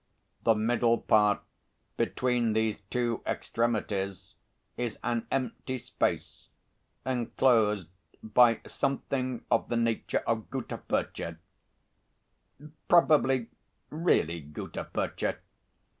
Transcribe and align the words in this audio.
The 0.43 0.55
middle 0.55 0.97
part 0.97 1.41
between 1.95 2.53
these 2.53 2.79
two 2.89 3.21
extremities 3.23 4.33
is 4.75 4.97
an 5.03 5.27
empty 5.29 5.77
space 5.77 6.47
enclosed 7.05 7.87
by 8.23 8.61
something 8.65 9.45
of 9.51 9.69
the 9.69 9.77
nature 9.77 10.23
of 10.25 10.49
gutta 10.49 10.79
percha, 10.79 11.37
probably 12.87 13.51
really 13.91 14.39
gutta 14.39 14.85
percha." 14.85 15.37